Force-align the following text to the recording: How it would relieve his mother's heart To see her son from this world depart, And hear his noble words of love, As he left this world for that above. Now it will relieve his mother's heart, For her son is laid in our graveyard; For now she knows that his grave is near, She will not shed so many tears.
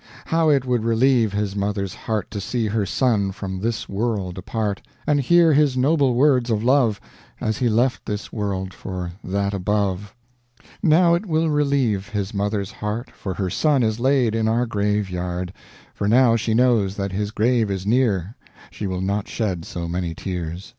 How 0.25 0.49
it 0.49 0.65
would 0.65 0.83
relieve 0.83 1.31
his 1.31 1.55
mother's 1.55 1.93
heart 1.93 2.31
To 2.31 2.41
see 2.41 2.65
her 2.65 2.87
son 2.87 3.31
from 3.31 3.59
this 3.59 3.87
world 3.87 4.33
depart, 4.33 4.81
And 5.05 5.21
hear 5.21 5.53
his 5.53 5.77
noble 5.77 6.15
words 6.15 6.49
of 6.49 6.63
love, 6.63 6.99
As 7.39 7.59
he 7.59 7.69
left 7.69 8.03
this 8.07 8.33
world 8.33 8.73
for 8.73 9.11
that 9.23 9.53
above. 9.53 10.15
Now 10.81 11.13
it 11.13 11.27
will 11.27 11.51
relieve 11.51 12.09
his 12.09 12.33
mother's 12.33 12.71
heart, 12.71 13.11
For 13.11 13.35
her 13.35 13.51
son 13.51 13.83
is 13.83 13.99
laid 13.99 14.33
in 14.33 14.47
our 14.47 14.65
graveyard; 14.65 15.53
For 15.93 16.07
now 16.07 16.35
she 16.35 16.55
knows 16.55 16.95
that 16.95 17.11
his 17.11 17.29
grave 17.29 17.69
is 17.69 17.85
near, 17.85 18.35
She 18.71 18.87
will 18.87 19.01
not 19.01 19.27
shed 19.27 19.65
so 19.65 19.87
many 19.87 20.15
tears. 20.15 20.69